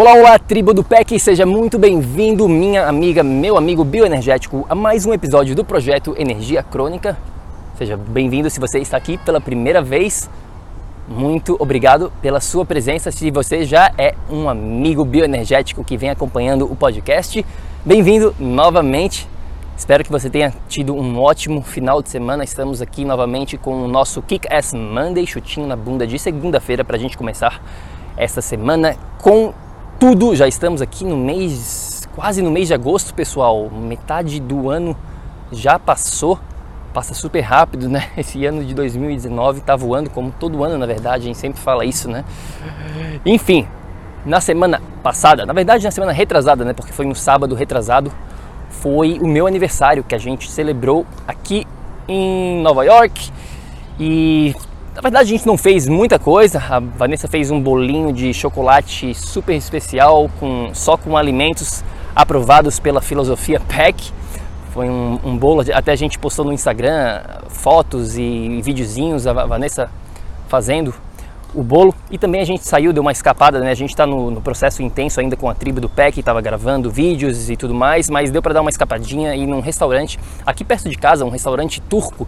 [0.00, 5.04] Olá, olá, tribo do PEC, seja muito bem-vindo, minha amiga, meu amigo bioenergético, a mais
[5.04, 7.18] um episódio do projeto Energia Crônica.
[7.76, 10.30] Seja bem-vindo se você está aqui pela primeira vez.
[11.08, 13.10] Muito obrigado pela sua presença.
[13.10, 17.44] Se você já é um amigo bioenergético que vem acompanhando o podcast,
[17.84, 19.28] bem-vindo novamente.
[19.76, 22.44] Espero que você tenha tido um ótimo final de semana.
[22.44, 26.94] Estamos aqui novamente com o nosso Kick Ass Monday, chutinho na bunda de segunda-feira, para
[26.94, 27.60] a gente começar
[28.16, 29.52] essa semana com
[29.98, 30.34] tudo.
[30.36, 33.68] Já estamos aqui no mês, quase no mês de agosto, pessoal.
[33.70, 34.96] Metade do ano
[35.50, 36.38] já passou.
[36.94, 38.08] Passa super rápido, né?
[38.16, 41.84] Esse ano de 2019 tá voando como todo ano, na verdade, a gente sempre fala
[41.84, 42.24] isso, né?
[43.26, 43.66] Enfim,
[44.24, 46.72] na semana passada, na verdade na semana retrasada, né?
[46.72, 48.12] Porque foi no sábado retrasado,
[48.70, 51.66] foi o meu aniversário que a gente celebrou aqui
[52.06, 53.30] em Nova York.
[54.00, 54.54] E
[54.98, 56.58] na verdade, a gente não fez muita coisa.
[56.58, 61.84] A Vanessa fez um bolinho de chocolate super especial, com, só com alimentos
[62.16, 64.10] aprovados pela filosofia PEC.
[64.72, 69.88] Foi um, um bolo, até a gente postou no Instagram fotos e, videozinhos, a Vanessa
[70.48, 70.92] fazendo
[71.54, 71.94] o bolo.
[72.10, 73.70] E também a gente saiu, deu uma escapada, né?
[73.70, 76.90] A gente está no, no, processo intenso ainda com a tribo do PEC, estava gravando
[76.90, 80.90] vídeos e tudo mais, mas deu para dar uma escapadinha e num restaurante aqui perto
[80.90, 82.26] de casa, um restaurante turco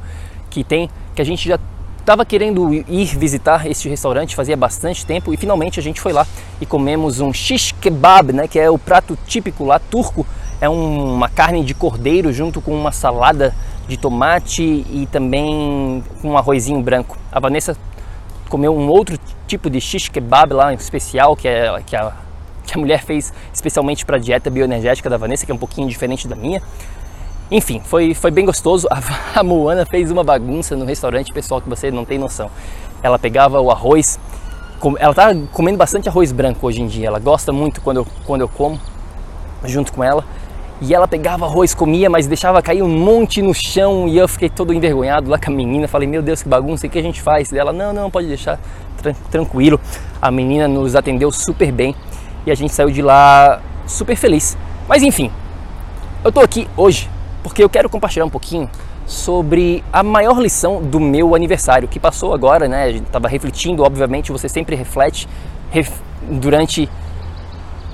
[0.49, 1.59] que tem, que a gente já
[2.01, 6.27] Estava querendo ir visitar este restaurante fazia bastante tempo e finalmente a gente foi lá
[6.59, 10.27] e comemos um shish kebab, né, que é o prato típico lá turco.
[10.63, 13.55] É um, uma carne de cordeiro junto com uma salada
[13.87, 17.19] de tomate e também um arrozinho branco.
[17.31, 17.77] A Vanessa
[18.49, 22.13] comeu um outro tipo de shish kebab lá especial que, é, que, a,
[22.67, 25.87] que a mulher fez especialmente para a dieta bioenergética da Vanessa, que é um pouquinho
[25.87, 26.63] diferente da minha.
[27.51, 28.87] Enfim, foi, foi bem gostoso.
[28.91, 29.01] A,
[29.41, 32.51] a Moana fez uma bagunça no restaurante, pessoal, que você não tem noção.
[33.03, 34.21] Ela pegava o arroz,
[34.99, 37.09] ela tá comendo bastante arroz branco hoje em dia.
[37.09, 38.79] Ela gosta muito quando eu, quando eu como
[39.65, 40.25] junto com ela.
[40.81, 44.49] E ela pegava arroz, comia, mas deixava cair um monte no chão e eu fiquei
[44.49, 45.87] todo envergonhado lá com a menina.
[45.87, 47.53] Falei, meu Deus, que bagunça, o que a gente faz?
[47.53, 48.59] E ela, não, não, pode deixar
[49.31, 49.79] tranquilo.
[50.23, 51.95] A menina nos atendeu super bem
[52.47, 54.57] e a gente saiu de lá super feliz.
[54.89, 55.31] Mas enfim,
[56.25, 57.11] eu tô aqui hoje
[57.43, 58.69] porque eu quero compartilhar um pouquinho
[59.07, 62.85] sobre a maior lição do meu aniversário, que passou agora, né?
[62.85, 65.29] A gente estava refletindo, obviamente, você sempre reflete
[65.71, 65.91] ref,
[66.23, 66.89] durante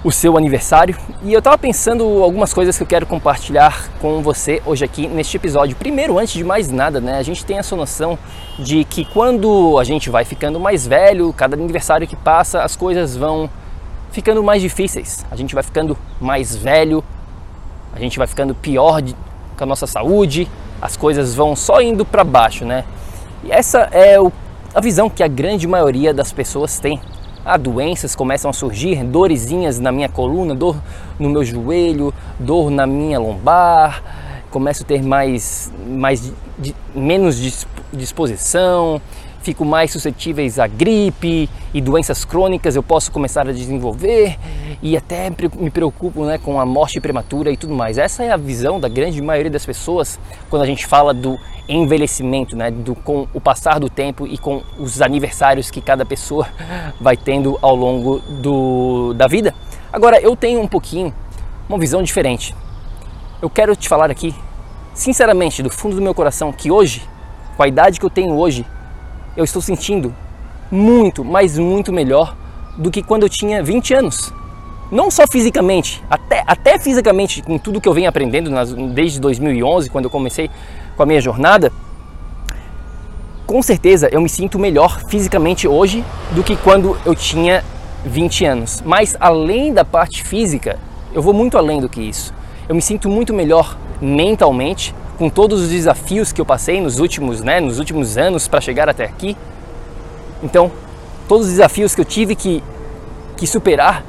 [0.05, 0.97] o seu aniversário.
[1.23, 5.37] E eu estava pensando algumas coisas que eu quero compartilhar com você hoje aqui neste
[5.37, 5.75] episódio.
[5.75, 8.19] Primeiro, antes de mais nada, né, a gente tem essa noção
[8.59, 13.17] de que quando a gente vai ficando mais velho, cada aniversário que passa, as coisas
[13.17, 13.51] vão
[14.13, 15.27] ficando mais difíceis.
[15.31, 17.03] A gente vai ficando mais velho,
[17.95, 19.03] a gente vai ficando pior
[19.57, 20.49] com a nossa saúde,
[20.81, 22.85] as coisas vão só indo para baixo, né?
[23.45, 24.31] E essa é o,
[24.75, 27.01] a visão que a grande maioria das pessoas tem.
[27.45, 30.77] Ah, doenças começam a surgir, dorezinhas na minha coluna, dor
[31.19, 34.03] no meu joelho, dor na minha lombar,
[34.51, 36.33] começo a ter mais, mais
[36.95, 39.01] menos disposição,
[39.43, 44.37] fico mais suscetíveis a gripe e doenças crônicas eu posso começar a desenvolver
[44.83, 47.99] e até me preocupo né, com a morte prematura e tudo mais.
[47.99, 50.19] Essa é a visão da grande maioria das pessoas
[50.51, 51.39] quando a gente fala do
[51.69, 56.47] envelhecimento, né, do, com o passar do tempo e com os aniversários que cada pessoa
[57.01, 59.55] vai tendo ao longo do, da vida.
[59.93, 61.13] Agora, eu tenho um pouquinho
[61.69, 62.55] uma visão diferente.
[63.43, 64.35] Eu quero te falar aqui,
[64.95, 67.03] sinceramente, do fundo do meu coração, que hoje,
[67.57, 68.65] com a idade que eu tenho hoje,
[69.37, 70.15] eu estou sentindo
[70.71, 72.37] muito, mas muito melhor
[72.77, 74.33] do que quando eu tinha 20 anos.
[74.91, 79.91] Não só fisicamente, até, até fisicamente, com tudo que eu venho aprendendo nas, desde 2011,
[79.91, 80.49] quando eu comecei
[80.97, 81.73] com a minha jornada,
[83.47, 87.65] com certeza eu me sinto melhor fisicamente hoje do que quando eu tinha
[88.05, 88.83] 20 anos.
[88.85, 90.79] Mas além da parte física,
[91.13, 92.33] eu vou muito além do que isso.
[92.69, 97.41] Eu me sinto muito melhor mentalmente, com todos os desafios que eu passei nos últimos,
[97.41, 99.37] né, nos últimos anos para chegar até aqui.
[100.43, 100.71] Então,
[101.27, 102.63] todos os desafios que eu tive que,
[103.37, 104.05] que superar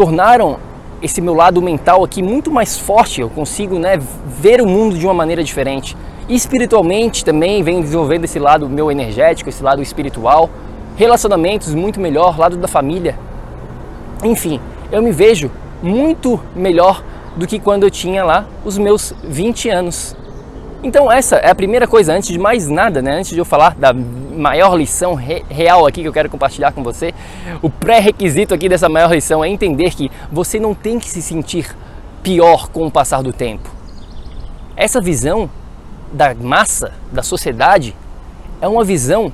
[0.00, 0.56] tornaram
[1.02, 3.20] esse meu lado mental aqui muito mais forte.
[3.20, 5.94] Eu consigo né, ver o mundo de uma maneira diferente.
[6.26, 10.48] E espiritualmente também venho desenvolvendo esse lado meu energético, esse lado espiritual.
[10.96, 13.14] Relacionamentos muito melhor, lado da família.
[14.24, 14.58] Enfim,
[14.90, 15.50] eu me vejo
[15.82, 17.04] muito melhor
[17.36, 20.16] do que quando eu tinha lá os meus 20 anos.
[20.82, 23.18] Então essa é a primeira coisa, antes de mais nada, né?
[23.18, 26.82] Antes de eu falar da maior lição re real aqui que eu quero compartilhar com
[26.82, 27.12] você,
[27.60, 31.76] o pré-requisito aqui dessa maior lição é entender que você não tem que se sentir
[32.22, 33.68] pior com o passar do tempo.
[34.74, 35.50] Essa visão
[36.10, 37.94] da massa, da sociedade,
[38.58, 39.30] é uma visão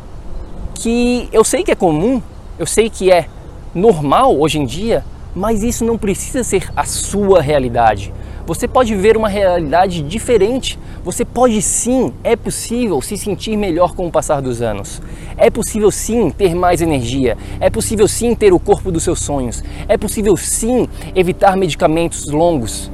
[0.75, 2.21] que eu sei que é comum,
[2.59, 3.27] eu sei que é
[3.73, 8.13] normal hoje em dia, mas isso não precisa ser a sua realidade.
[8.47, 10.79] Você pode viver uma realidade diferente.
[11.03, 15.03] Você pode sim, é possível se sentir melhor com o passar dos anos.
[15.37, 17.37] É possível sim ter mais energia.
[17.59, 19.65] É possível sim ter o corpo dos seus sonhos.
[19.89, 22.89] É possível sim evitar medicamentos longos,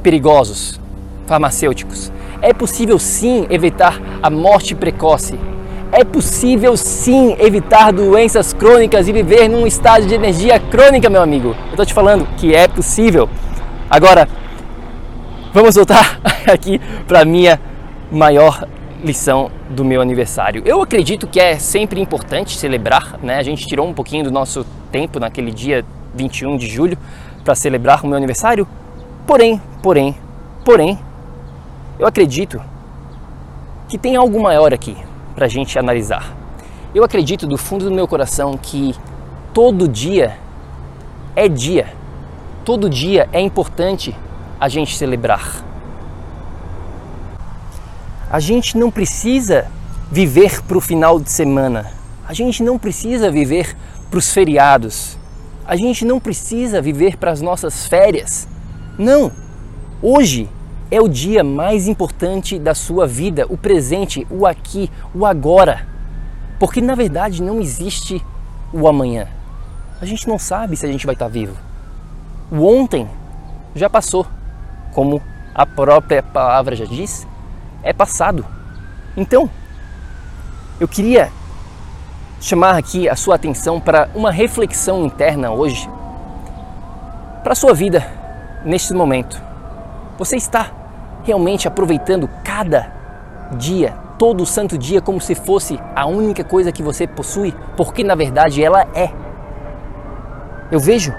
[0.00, 0.80] perigosos,
[1.26, 2.12] farmacêuticos.
[2.40, 5.34] É possível sim evitar a morte precoce.
[5.90, 11.56] É possível sim evitar doenças crônicas e viver num estado de energia crônica, meu amigo.
[11.72, 13.28] Eu tô te falando que é possível.
[13.90, 14.28] Agora,
[15.54, 16.18] Vamos voltar
[16.52, 17.60] aqui para minha
[18.10, 18.66] maior
[19.04, 20.64] lição do meu aniversário.
[20.66, 23.36] Eu acredito que é sempre importante celebrar, né?
[23.36, 26.98] A gente tirou um pouquinho do nosso tempo naquele dia 21 de julho
[27.44, 28.66] para celebrar o meu aniversário.
[29.28, 30.16] Porém, porém,
[30.64, 30.98] porém,
[32.00, 32.60] eu acredito
[33.88, 34.96] que tem algo maior aqui
[35.36, 36.34] para a gente analisar.
[36.92, 38.92] Eu acredito do fundo do meu coração que
[39.52, 40.36] todo dia
[41.36, 41.92] é dia,
[42.64, 44.16] todo dia é importante
[44.60, 45.64] a gente celebrar.
[48.30, 49.66] A gente não precisa
[50.10, 51.92] viver para o final de semana.
[52.26, 53.76] A gente não precisa viver
[54.10, 55.18] para os feriados.
[55.66, 58.48] A gente não precisa viver para as nossas férias.
[58.98, 59.30] Não!
[60.02, 60.48] Hoje
[60.90, 65.86] é o dia mais importante da sua vida, o presente, o aqui, o agora.
[66.58, 68.24] Porque na verdade não existe
[68.72, 69.28] o amanhã.
[70.00, 71.56] A gente não sabe se a gente vai estar vivo.
[72.50, 73.08] O ontem
[73.74, 74.26] já passou
[74.94, 75.20] como
[75.54, 77.26] a própria palavra já diz,
[77.82, 78.46] é passado.
[79.16, 79.50] Então,
[80.80, 81.30] eu queria
[82.40, 85.88] chamar aqui a sua atenção para uma reflexão interna hoje,
[87.42, 88.06] para a sua vida
[88.64, 89.40] neste momento.
[90.18, 90.70] Você está
[91.24, 92.92] realmente aproveitando cada
[93.58, 98.04] dia, todo o santo dia, como se fosse a única coisa que você possui, porque
[98.04, 99.10] na verdade ela é.
[100.70, 101.12] Eu vejo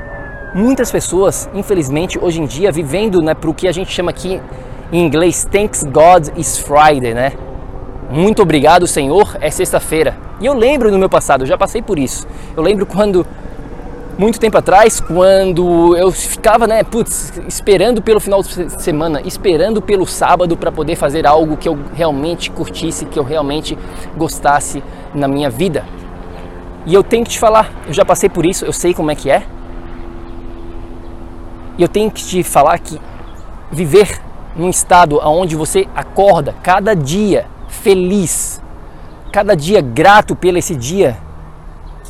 [0.56, 4.42] muitas pessoas, infelizmente, hoje em dia vivendo né, para o que a gente chama aqui
[4.90, 7.34] em inglês Thanks God is Friday, né?
[8.10, 10.16] Muito obrigado, Senhor, é sexta-feira.
[10.40, 12.26] E eu lembro no meu passado, eu já passei por isso.
[12.56, 13.28] Eu lembro quando,
[14.18, 20.06] muito tempo atrás, quando eu ficava, né, putz, esperando pelo final de semana, esperando pelo
[20.06, 23.78] sábado para poder fazer algo que eu realmente curtisse, que eu realmente
[24.16, 24.82] gostasse
[25.14, 25.84] na minha vida.
[26.86, 29.16] E eu tenho que te falar, eu já passei por isso, eu sei como é
[29.16, 29.44] que é.
[31.78, 33.00] E eu tenho que te falar que
[33.72, 34.22] viver
[34.56, 38.62] num estado onde você acorda cada dia feliz,
[39.32, 41.18] cada dia grato pelo esse dia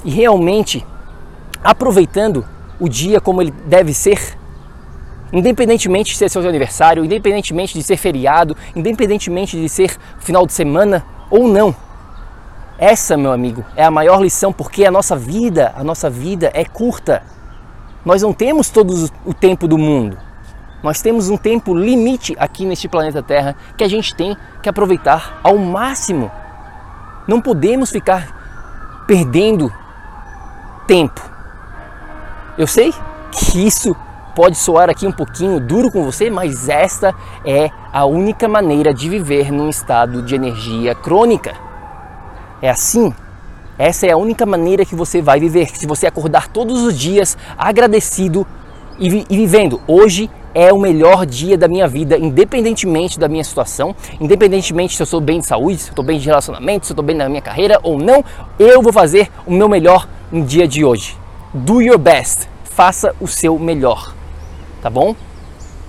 [0.04, 0.86] e realmente
[1.64, 2.46] aproveitando
[2.80, 4.38] o dia como ele deve ser,
[5.34, 11.04] independentemente de ser seu aniversário, independentemente de ser feriado, independentemente de ser final de semana
[11.32, 11.76] ou não.
[12.78, 16.66] Essa, meu amigo, é a maior lição porque a nossa vida, a nossa vida é
[16.66, 17.24] curta.
[18.06, 20.18] Nós não temos todo o tempo do mundo.
[20.84, 25.40] Nós temos um tempo limite aqui neste planeta Terra que a gente tem que aproveitar
[25.44, 26.32] ao máximo.
[27.28, 29.74] Não podemos ficar perdendo
[30.86, 31.20] tempo.
[32.56, 32.94] Eu sei
[33.32, 33.96] que isso
[34.36, 39.10] pode soar aqui um pouquinho duro com você, mas esta é a única maneira de
[39.10, 41.56] viver num estado de energia crônica.
[42.62, 43.12] É assim
[43.78, 45.70] essa é a única maneira que você vai viver.
[45.76, 48.48] Se você acordar todos os dias agradecido
[48.98, 49.82] e, vi e vivendo.
[49.88, 55.06] Hoje é o melhor dia da minha vida, independentemente da minha situação, independentemente se eu
[55.06, 57.28] sou bem de saúde, se eu estou bem de relacionamento, se eu estou bem na
[57.28, 58.24] minha carreira ou não,
[58.58, 61.18] eu vou fazer o meu melhor no dia de hoje.
[61.54, 64.16] Do your best, faça o seu melhor,
[64.82, 65.14] tá bom?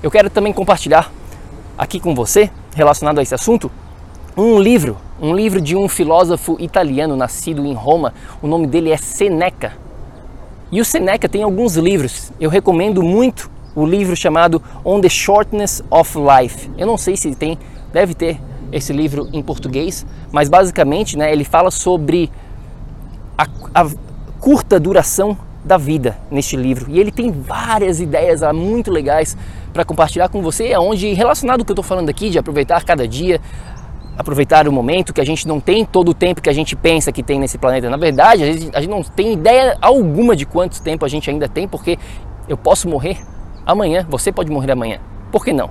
[0.02, 1.12] Eu quero também compartilhar
[1.78, 3.70] aqui com você, relacionado a esse assunto,
[4.36, 8.12] um livro, um livro de um filósofo italiano nascido em Roma.
[8.42, 9.72] O nome dele é Seneca.
[10.70, 12.32] E o Seneca tem alguns livros.
[12.38, 16.70] Eu recomendo muito o livro chamado On the Shortness of Life.
[16.76, 17.58] Eu não sei se tem,
[17.92, 18.38] deve ter
[18.70, 22.30] esse livro em português, mas basicamente, né, ele fala sobre
[23.38, 23.88] a, a
[24.38, 26.90] curta duração da vida neste livro.
[26.90, 29.36] E ele tem várias ideias muito legais
[29.72, 33.06] para compartilhar com você, onde relacionado ao que eu estou falando aqui, de aproveitar cada
[33.06, 33.40] dia,
[34.16, 37.12] aproveitar o momento, que a gente não tem todo o tempo que a gente pensa
[37.12, 37.90] que tem nesse planeta.
[37.90, 41.28] Na verdade, a gente, a gente não tem ideia alguma de quanto tempo a gente
[41.28, 41.98] ainda tem, porque
[42.48, 43.18] eu posso morrer
[43.64, 45.00] amanhã, você pode morrer amanhã.
[45.30, 45.70] Por que não?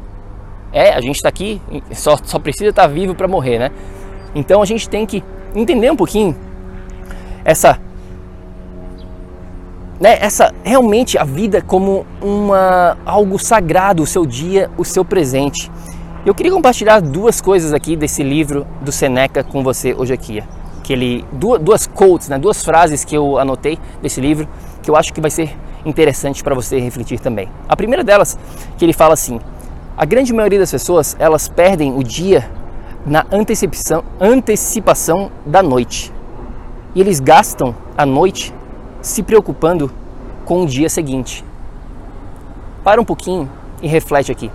[0.72, 1.62] É, a gente está aqui,
[1.94, 3.72] só, só precisa estar tá vivo para morrer, né?
[4.36, 5.24] Então a gente tem que
[5.56, 6.36] entender um pouquinho
[7.46, 7.80] essa
[10.00, 15.72] né, essa realmente a vida como uma algo sagrado, o seu dia, o seu presente.
[16.26, 20.44] Eu queria compartilhar duas coisas aqui desse livro do Seneca com você hoje aqui.
[20.84, 24.48] Que ele duas, duas quotes, né, duas frases que eu anotei desse livro
[24.82, 25.56] que eu acho que vai ser
[25.86, 27.48] interessante para você refletir também.
[27.70, 28.40] A primeira delas,
[28.76, 29.40] que ele fala assim:
[29.96, 32.50] a grande maioria das pessoas elas perdem o dia
[33.06, 36.12] na antecipação, antecipação da noite
[36.96, 38.52] e eles gastam a noite
[39.00, 39.92] se preocupando
[40.44, 41.46] com o dia seguinte.
[42.84, 43.48] Para um pouquinho
[43.80, 44.50] e reflete aqui.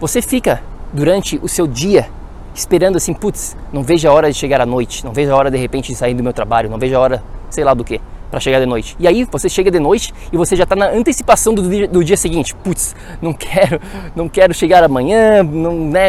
[0.00, 0.60] Você fica
[0.96, 2.08] durante o seu dia
[2.54, 5.50] esperando assim, putz, não vejo a hora de chegar à noite, não vejo a hora
[5.50, 8.00] de repente de sair do meu trabalho, não vejo a hora, sei lá do que,
[8.30, 8.96] para chegar de noite.
[8.98, 12.02] E aí você chega de noite e você já está na antecipação do dia, do
[12.02, 12.54] dia seguinte.
[12.54, 13.78] Putz, não quero,
[14.16, 16.08] não quero chegar amanhã, não, né?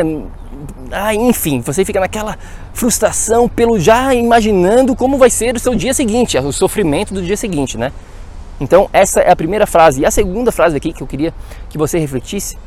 [0.89, 2.37] Ah, enfim, você fica naquela
[2.73, 7.35] frustração pelo já imaginando como vai ser o seu dia seguinte, o sofrimento do dia
[7.35, 7.91] seguinte, né?
[8.59, 10.01] Então, essa é a primeira frase.
[10.01, 11.33] E a segunda frase aqui que eu queria
[11.69, 12.57] que você refletisse,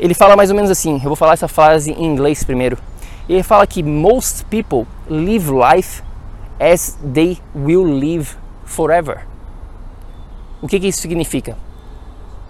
[0.00, 0.94] ele fala mais ou menos assim.
[0.94, 2.78] Eu vou falar essa frase em inglês primeiro.
[3.28, 6.02] Ele fala que most people live life
[6.58, 8.28] as they will live
[8.64, 9.26] forever.
[10.62, 11.56] O que, que isso significa?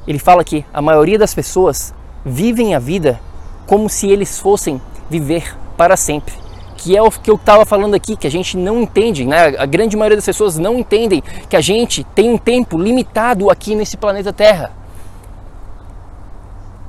[0.06, 1.92] Ele fala que a maioria das pessoas
[2.24, 3.20] vivem a vida
[3.66, 6.34] como se eles fossem viver para sempre.
[6.76, 9.54] Que é o que eu estava falando aqui, que a gente não entende, né?
[9.58, 13.74] A grande maioria das pessoas não entendem que a gente tem um tempo limitado aqui
[13.74, 14.79] nesse planeta Terra.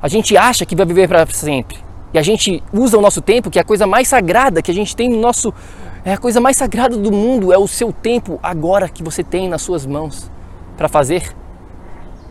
[0.01, 1.77] A gente acha que vai viver para sempre.
[2.13, 4.74] E a gente usa o nosso tempo, que é a coisa mais sagrada que a
[4.74, 5.53] gente tem no nosso.
[6.03, 9.48] É a coisa mais sagrada do mundo, é o seu tempo agora que você tem
[9.48, 10.31] nas suas mãos
[10.75, 11.31] para fazer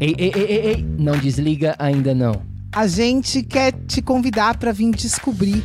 [0.00, 2.42] Ei, ei, ei, ei, ei, não desliga ainda não.
[2.72, 5.64] A gente quer te convidar para vir descobrir